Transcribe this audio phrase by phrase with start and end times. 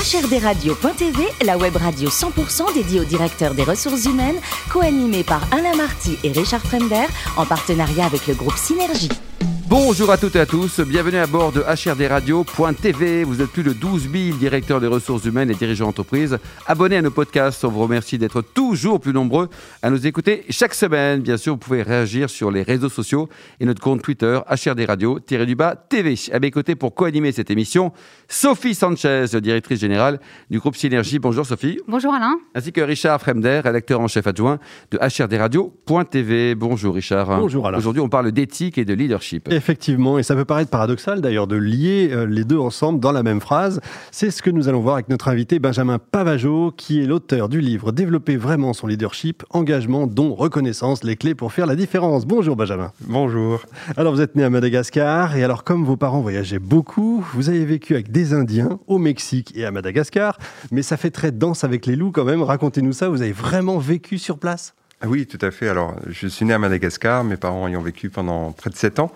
[0.00, 6.16] HRDRadio.tv, la web radio 100% dédiée aux directeurs des ressources humaines, co-animée par Alain Marty
[6.24, 7.04] et Richard Fremder,
[7.36, 9.10] en partenariat avec le groupe Synergie.
[9.70, 13.22] Bonjour à toutes et à tous, bienvenue à bord de HRDRadio.tv.
[13.22, 16.38] Vous êtes plus de 12 000 directeurs des ressources humaines et dirigeants d'entreprise.
[16.66, 19.48] Abonnés à nos podcasts, on vous remercie d'être toujours plus nombreux
[19.82, 21.20] à nous écouter chaque semaine.
[21.20, 23.28] Bien sûr, vous pouvez réagir sur les réseaux sociaux
[23.60, 26.14] et notre compte Twitter HRDRadio-TV.
[26.32, 27.92] À mes côtés pour co-animer cette émission,
[28.26, 30.18] Sophie Sanchez, directrice générale
[30.50, 31.20] du groupe Synergie.
[31.20, 31.78] Bonjour Sophie.
[31.86, 32.40] Bonjour Alain.
[32.56, 34.58] Ainsi que Richard Fremder, rédacteur en chef adjoint
[34.90, 36.56] de HRDRadio.tv.
[36.56, 37.38] Bonjour Richard.
[37.38, 37.78] Bonjour Alain.
[37.78, 39.48] Aujourd'hui, on parle d'éthique et de leadership.
[39.60, 43.22] Effectivement, et ça peut paraître paradoxal d'ailleurs de lier euh, les deux ensemble dans la
[43.22, 43.82] même phrase.
[44.10, 47.60] C'est ce que nous allons voir avec notre invité Benjamin Pavageau, qui est l'auteur du
[47.60, 52.24] livre Développer vraiment son leadership, engagement, don, reconnaissance, les clés pour faire la différence.
[52.24, 52.90] Bonjour Benjamin.
[53.02, 53.60] Bonjour.
[53.98, 57.66] Alors vous êtes né à Madagascar, et alors comme vos parents voyageaient beaucoup, vous avez
[57.66, 60.38] vécu avec des Indiens au Mexique et à Madagascar,
[60.70, 62.42] mais ça fait très dense avec les loups quand même.
[62.42, 64.72] Racontez-nous ça, vous avez vraiment vécu sur place?
[65.02, 65.68] Ah oui, tout à fait.
[65.68, 69.12] Alors, je suis né à Madagascar, mes parents ayant vécu pendant près de 7 ans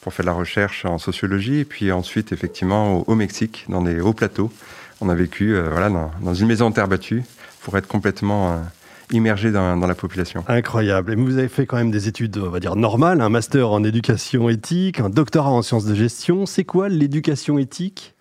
[0.00, 4.00] pour faire de la recherche en sociologie, et puis ensuite, effectivement, au, Mexique, dans des
[4.00, 4.50] hauts plateaux.
[5.00, 7.22] On a vécu euh, voilà, dans, une maison en terre battue
[7.62, 8.56] pour être complètement euh,
[9.12, 10.44] immergé dans, la population.
[10.48, 11.12] Incroyable.
[11.12, 13.84] Et vous avez fait quand même des études, on va dire, normales, un master en
[13.84, 16.46] éducation éthique, un doctorat en sciences de gestion.
[16.46, 18.14] C'est quoi l'éducation éthique?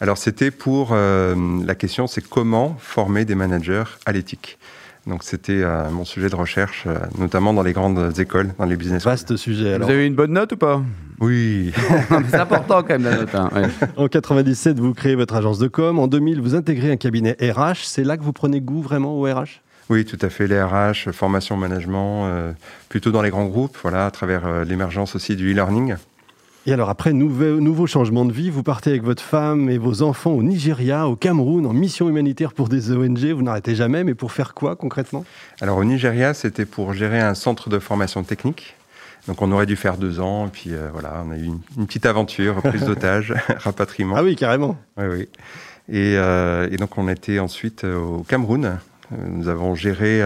[0.00, 0.90] Alors, c'était pour...
[0.92, 1.34] Euh,
[1.66, 4.58] la question, c'est comment former des managers à l'éthique
[5.06, 8.76] donc c'était euh, mon sujet de recherche, euh, notamment dans les grandes écoles, dans les
[8.76, 9.74] business Vaste sujet.
[9.74, 9.86] Alors.
[9.86, 10.82] Vous avez eu une bonne note ou pas?
[11.20, 11.72] Oui.
[12.28, 13.34] c'est important quand même la note.
[13.34, 13.50] Hein,
[13.96, 16.00] en 97, vous créez votre agence de com.
[16.00, 17.84] En 2000, vous intégrez un cabinet RH.
[17.84, 20.48] C'est là que vous prenez goût vraiment au RH oui, tout à fait.
[20.48, 22.52] Les RH, formation, management, euh,
[22.88, 25.94] plutôt dans les grands groupes, voilà, à travers l'émergence aussi du e-learning.
[26.68, 30.02] Et alors après, nouveau, nouveau changement de vie, vous partez avec votre femme et vos
[30.02, 33.24] enfants au Nigeria, au Cameroun, en mission humanitaire pour des ONG.
[33.26, 35.24] Vous n'arrêtez jamais, mais pour faire quoi concrètement?
[35.60, 38.74] Alors au Nigeria, c'était pour gérer un centre de formation technique.
[39.28, 41.86] Donc on aurait dû faire deux ans, et puis euh, voilà, on a eu une,
[41.86, 44.16] petite aventure, prise d'otage, rapatriement.
[44.16, 44.76] Ah oui, carrément.
[44.96, 45.28] Oui, oui.
[45.88, 48.80] Et, euh, donc on était ensuite euh, au Cameroun.
[49.28, 50.20] Nous avons géré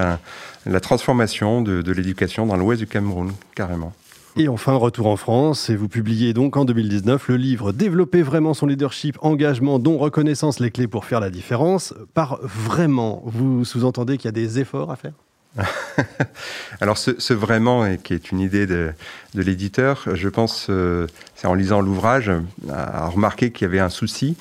[0.64, 3.92] la transformation de, de l'éducation dans l'ouest du Cameroun, carrément.
[4.36, 8.54] Et enfin, retour en France, et vous publiez donc en 2019 le livre Développer vraiment
[8.54, 11.94] son leadership, engagement, dont reconnaissance, les clés pour faire la différence.
[12.14, 15.12] Par vraiment, vous sous-entendez qu'il y a des efforts à faire?
[16.80, 18.92] Alors ce, vraiment, qui est une idée de,
[19.34, 22.30] l'éditeur, je pense, euh, c'est en lisant l'ouvrage,
[22.70, 24.36] à remarquer qu'il y avait un souci,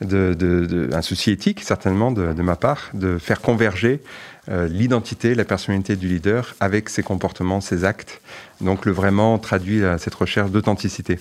[0.00, 4.00] un souci éthique certainement de, ma part, de faire converger
[4.48, 8.20] euh, l'identité, la personnalité du leader avec ses comportements, ses actes.
[8.60, 11.18] Donc le vraiment traduit cette recherche d'authenticité.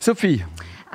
[0.00, 0.42] Sophie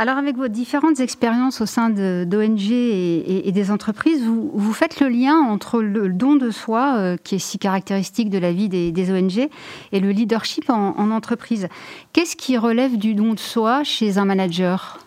[0.02, 5.35] alors, avec vos différentes expériences au sein d'ONG et, des entreprises, vous, faites le lien
[5.35, 9.50] entre le, don de soi, euh, qui est si caractéristique de la vie des, ONG,
[9.91, 11.68] et le leadership en, entreprise.
[12.13, 15.00] Qu'est-ce qui relève du don de soi chez un manager?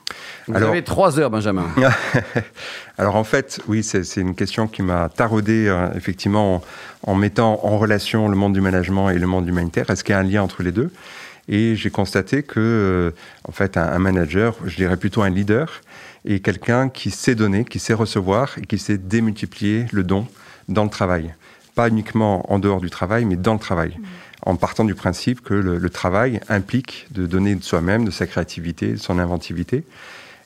[0.49, 1.67] Vous avez trois heures, Benjamin.
[2.99, 6.63] Alors, en fait, oui, c'est une question qui m'a taraudé, euh, effectivement, en,
[7.13, 9.91] en mettant en relation le monde du management et le monde humanitaire.
[9.91, 10.91] Est-ce qu'il y a un lien entre les deux?
[11.49, 13.11] Et j'ai constaté que, euh,
[13.49, 15.81] en fait, un, manager, je dirais plutôt un leader,
[16.25, 20.27] est quelqu'un qui sait donner, qui sait recevoir et qui sait démultiplier le don
[20.69, 21.35] dans le travail.
[21.75, 23.97] Pas uniquement en dehors du travail, mais dans le travail.
[23.99, 24.05] Mmh.
[24.45, 28.93] En partant du principe que le, travail implique de donner de soi-même, de sa créativité,
[28.93, 29.85] de son inventivité.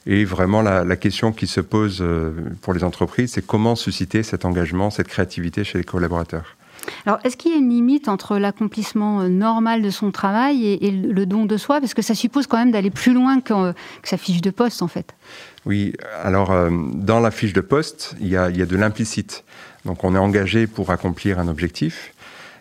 [0.06, 4.22] Et vraiment, la, la, question qui se pose euh, pour les entreprises, c'est comment susciter
[4.22, 6.56] cet engagement, cette créativité chez les collaborateurs.
[7.04, 10.90] Alors, est-ce qu'il y a une limite entre l'accomplissement euh, normal de son travail et,
[10.90, 11.80] le don de soi?
[11.80, 13.72] Parce que ça suppose quand même d'aller plus loin que,
[14.02, 15.14] sa fiche de poste, en fait.
[15.64, 19.44] Oui, alors euh, dans la fiche de poste, il y a, de l'implicite.
[19.84, 22.12] Donc, on est engagé pour accomplir un objectif.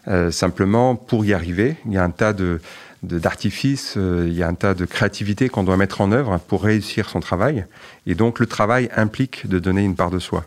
[0.07, 2.61] Euh, simplement, pour y arriver, il y a un tas de,
[3.05, 7.09] d'artifices, il y a un tas de créativité qu'on doit mettre en œuvre pour réussir
[7.09, 7.66] son travail.
[8.07, 10.45] Et donc le travail implique de donner une part de soi.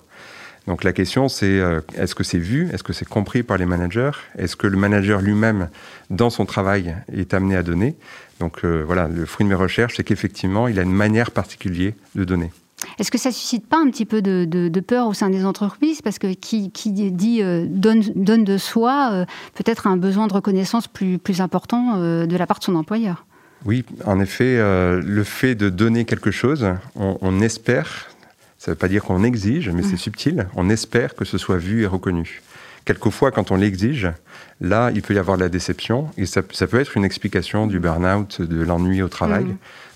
[0.68, 2.68] Donc la question, c'est euh, est-ce que c'est vu?
[2.70, 4.10] Est-ce que c'est compris par les managers?
[4.36, 5.70] Est-ce que le manager lui-même,
[6.10, 7.96] dans son travail, est amené à donner?
[8.38, 11.94] Donc euh, voilà, le fruit de mes recherches, c'est qu'effectivement, il a une manière particulière
[12.14, 12.52] de donner.
[12.98, 16.18] Est-ce que ça suscite pas un petit peu de, peur au sein des entreprises Parce
[16.18, 21.40] que qui, dit euh, donne, donne, de soi, peut-être un besoin de reconnaissance plus, plus
[21.40, 23.26] important de la part de son employeur.
[23.64, 28.08] Oui, en effet, le fait de donner quelque chose, on espère
[28.58, 30.48] ça ne veut pas dire qu'on exige, mais c'est subtil.
[30.56, 32.42] On espère que ce soit vu et reconnu.
[32.84, 34.08] Quelquefois, quand on l'exige,
[34.60, 36.10] là, il peut y avoir de la déception.
[36.16, 39.46] Et ça, peut être une explication du burn-out, de l'ennui au travail,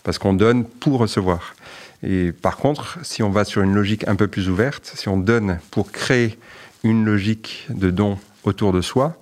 [0.05, 1.56] parce qu'on donne pour recevoir.
[2.02, 5.16] Et par contre, si on va sur une logique un peu plus ouverte, si on
[5.16, 6.38] donne pour créer
[6.84, 9.16] une logique de don autour de soi,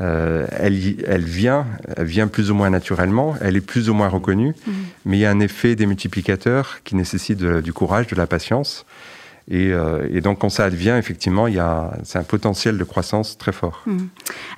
[0.00, 1.66] euh, elle, elle, vient,
[1.96, 4.72] elle vient plus ou moins naturellement, elle est plus ou moins reconnue, mmh.
[5.04, 8.84] mais il y a un effet des multiplicateurs qui nécessite du courage, de la patience.
[9.50, 12.84] Et, euh, et, donc, quand ça advient, effectivement, il y a, c'est un potentiel de
[12.84, 13.82] croissance très fort.
[13.86, 13.98] Mmh.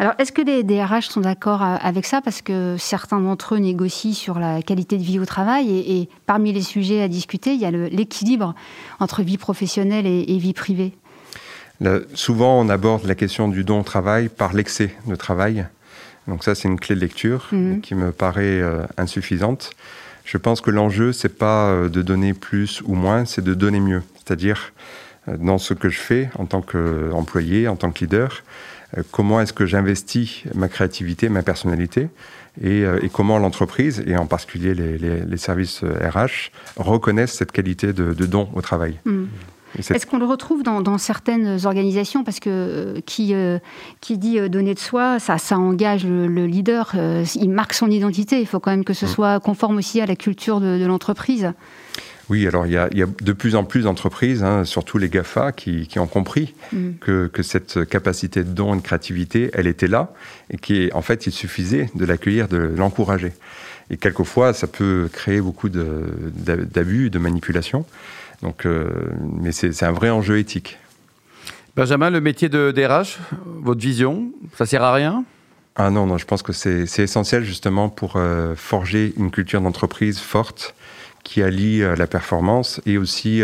[0.01, 2.21] Alors, est-ce que les DRH sont d'accord euh, avec ça?
[2.21, 5.71] Parce que certains d'entre eux négocient sur la qualité de vie au travail.
[5.71, 8.55] Et, et parmi les sujets à discuter, il y a l'équilibre
[8.99, 10.93] entre vie professionnelle et, et vie privée
[12.13, 15.65] souvent, on aborde la question du don au travail par l'excès de travail.
[16.29, 17.81] Donc ça, c'est une clé de lecture mmh.
[17.81, 19.71] qui me paraît euh, insuffisante.
[20.27, 24.03] Je pense que l'enjeu, c'est pas de donner plus ou moins, c'est de donner mieux.
[24.31, 24.73] C'est-à-dire,
[25.27, 28.45] euh, dans ce que je fais en tant qu'employé, en tant que leader,
[29.11, 32.09] comment est-ce que j'investis ma créativité, ma personnalité,
[32.63, 37.93] et, et comment l'entreprise, et en particulier les, les, les, services RH, reconnaissent cette qualité
[37.93, 38.99] de, de don au travail.
[39.05, 39.27] Mmh.
[39.79, 42.25] Est-ce qu'on le retrouve dans, certaines organisations?
[42.25, 43.59] Parce que euh, qui, euh,
[44.01, 46.95] qui dit euh, donner de soi, ça, ça engage le, leader,
[47.37, 48.41] il marque son identité.
[48.41, 49.09] Il faut quand même que ce mm.
[49.09, 51.53] soit conforme aussi à la culture de, l'entreprise.
[52.31, 55.99] Oui, alors il y, a, de plus en plus d'entreprises, hein, surtout les GAFA, qui,
[55.99, 56.93] ont compris mm.
[57.01, 60.13] que, que, cette capacité de don et de créativité, elle était là,
[60.49, 63.33] et qu'en fait, il suffisait de l'accueillir, de l'encourager.
[63.91, 67.85] Et quelquefois, ça peut créer beaucoup d'abus, de, de manipulation.
[68.43, 68.89] Donc, euh,
[69.41, 70.79] mais c'est un vrai enjeu éthique.
[71.75, 75.25] Benjamin, le métier de DRH, votre vision, ça sert à rien?
[75.75, 80.21] Ah non, non, je pense que c'est essentiel justement pour euh, forger une culture d'entreprise
[80.21, 80.77] forte
[81.23, 83.43] qui allie euh, la performance et aussi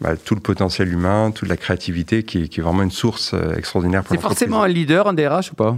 [0.00, 4.14] bah, tout le potentiel humain, toute la créativité qui, est vraiment une source extraordinaire pour
[4.14, 5.76] C'est forcément un leader, un DRH ou pas?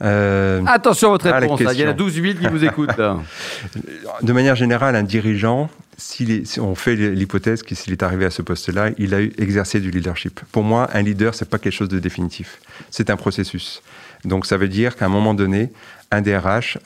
[0.00, 2.90] Attention à votre ah, réponse, il y en a 12 000 qui vous écoutent.
[4.22, 8.42] De manière générale, un dirigeant, si, on fait l'hypothèse que s'il est arrivé à ce
[8.42, 10.40] poste-là, il a exercé du leadership.
[10.50, 12.58] Pour moi, un leader, c'est pas quelque chose de définitif.
[12.90, 13.82] C'est un processus.
[14.24, 15.72] Donc, ça veut dire qu'à un moment donné,
[16.10, 16.78] un DRH,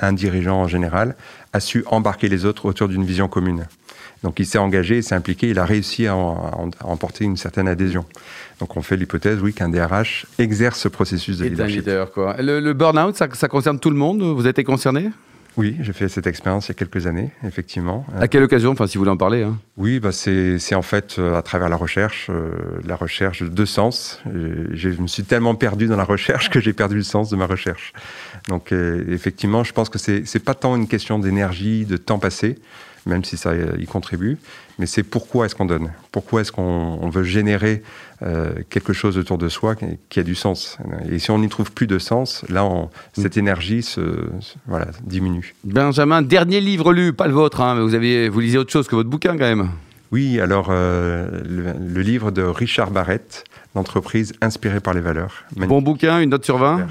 [0.00, 1.14] un dirigeant en général,
[1.52, 3.66] a su embarquer les autres autour d'une vision commune.
[4.22, 8.04] Donc, il s'est engagé, il s'est impliqué, il a réussi à, emporter une certaine adhésion.
[8.60, 11.78] Donc, on fait l'hypothèse, oui, qu'un DRH exerce ce processus de leadership.
[11.78, 12.36] Un leader, quoi.
[12.38, 14.22] Le, le burn-out, ça, ça concerne tout le monde?
[14.22, 15.10] Vous êtes concerné?
[15.56, 18.06] Oui, j'ai fait cette expérience il y a quelques années, effectivement.
[18.18, 19.58] À quelle occasion, enfin, si vous voulez en parler hein.
[19.76, 22.52] Oui, bah c'est en fait euh, à travers la recherche, euh,
[22.86, 24.22] la recherche de sens.
[24.24, 27.46] Je me suis tellement perdu dans la recherche que j'ai perdu le sens de ma
[27.46, 27.92] recherche.
[28.48, 32.58] Donc, euh, effectivement, je pense que c'est pas tant une question d'énergie, de temps passé,
[33.06, 34.38] même si ça y contribue,
[34.78, 35.90] mais c'est pourquoi est-ce qu'on donne?
[36.10, 37.82] Pourquoi est-ce qu'on veut générer
[38.22, 39.74] euh, quelque chose autour de soi
[40.08, 40.78] qui, a du sens?
[41.10, 42.68] Et si on n'y trouve plus de sens, là,
[43.12, 44.00] cette énergie se,
[44.66, 45.54] voilà, diminue.
[45.64, 48.88] Benjamin, dernier livre lu, pas le vôtre, hein, mais vous, avez, vous lisez autre chose
[48.88, 49.70] que votre bouquin quand même.
[50.10, 53.44] Oui, alors euh, le, livre de Richard Barrett,
[53.74, 55.44] L'entreprise inspirée par les valeurs.
[55.56, 56.88] Bon bouquin, une note sur 20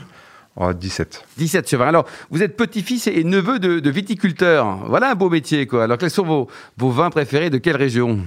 [0.57, 1.25] 17.
[1.38, 1.88] 17 sur 20.
[1.88, 4.80] Alors, vous êtes petit-fils et neveu de, de, viticulteur.
[4.88, 5.86] Voilà un beau métier, quoi.
[5.86, 7.50] Alors, quels sont vos vins préférés?
[7.50, 8.19] De quelle région?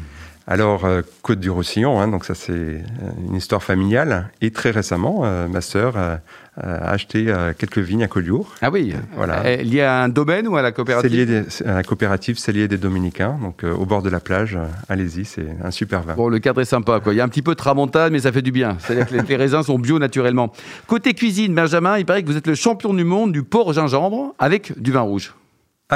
[0.46, 2.82] Alors, euh, Côte du Roussillon, hein, donc ça c'est euh,
[3.28, 4.30] une histoire familiale.
[4.42, 6.20] Et très récemment, euh, ma sœur a
[6.56, 8.54] acheté quelques vignes à Collioure.
[8.62, 9.56] Ah oui, voilà.
[9.56, 11.10] Lié à un domaine ou à la coopérative?
[11.10, 14.56] C'est lié à la coopérative, c'est lié des Dominicains, donc au bord de la plage.
[14.88, 16.14] Allez-y, c'est un super vin.
[16.14, 17.12] Bon, le cadre est sympa, quoi.
[17.12, 18.76] Il y a un petit peu de tramontane, mais ça fait du bien.
[18.78, 20.52] C'est-à-dire que les, raisins sont bio naturellement.
[20.86, 24.32] Côté cuisine, Benjamin, il paraît que vous êtes le champion du monde du porc gingembre
[24.38, 25.34] avec du vin rouge.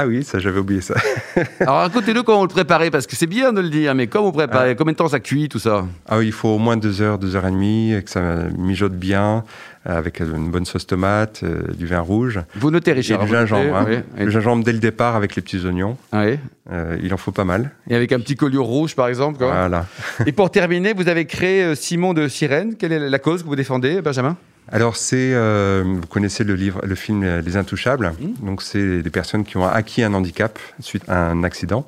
[0.01, 0.95] Ah oui, ça j'avais oublié ça.
[1.59, 4.27] Alors racontez-nous comment vous le préparez, parce que c'est bien de le dire, mais comment
[4.27, 4.75] vous préparez ah.
[4.75, 7.19] Combien de temps ça cuit, tout ça Ah oui, il faut au moins deux heures,
[7.19, 8.21] deux heures et demie, que ça
[8.57, 9.43] mijote bien,
[9.89, 12.39] euh, avec une bonne sauce tomate, euh, du vin rouge.
[12.55, 13.21] Vous notez, Richard.
[13.21, 13.75] Et du gingembre.
[13.75, 14.03] Hein.
[14.17, 15.97] Le gingembre dès le départ avec les petits oignons.
[16.13, 16.39] Oui.
[16.71, 17.71] Euh, il en faut pas mal.
[17.89, 19.39] Et avec un petit collier rouge, par exemple.
[19.39, 19.85] Voilà.
[20.25, 22.75] et pour terminer, vous avez créé Simon de Sirène.
[22.77, 24.37] Quelle est la cause que vous défendez, Benjamin?
[24.71, 28.13] Alors c'est, euh, vous connaissez le livre, le film Les Intouchables.
[28.19, 28.45] Mmh.
[28.45, 31.87] Donc c'est des personnes qui ont acquis un handicap suite à un accident.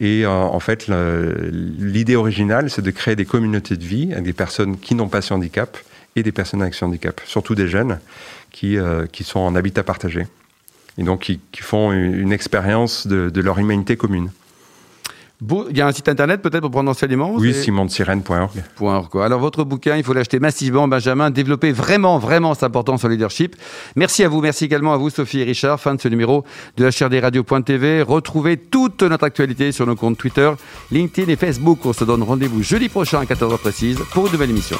[0.00, 4.32] Et euh, en fait, l'idée originale, c'est de créer des communautés de vie avec des
[4.32, 5.78] personnes qui n'ont pas ce handicap
[6.16, 7.98] et des personnes avec ce handicap, surtout des jeunes
[8.50, 10.26] qui, euh, qui sont en habitat partagé
[10.96, 14.30] et donc qui, font une, expérience de, de leur humanité commune.
[15.70, 19.22] Il y a un site internet peut-être pour prendre enseignement Oui, simonsirène.org.
[19.22, 23.54] Alors votre bouquin, il faut l'acheter massivement, Benjamin, développer vraiment, vraiment sa importance en leadership.
[23.94, 25.78] Merci à vous, merci également à vous, Sophie et Richard.
[25.78, 26.44] Fin de ce numéro
[26.76, 28.02] de HRDRadio.tv.
[28.02, 30.50] Retrouvez toute notre actualité sur nos comptes Twitter,
[30.90, 31.78] LinkedIn et Facebook.
[31.84, 34.76] On se donne rendez-vous jeudi prochain à 14h précise pour une nouvelle émission.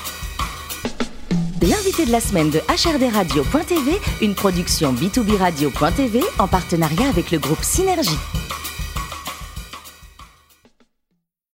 [1.63, 3.93] L'invité de la semaine de HRDRadio.tv,
[4.23, 8.19] une production B2B Radio.tv en partenariat avec le groupe Synergie.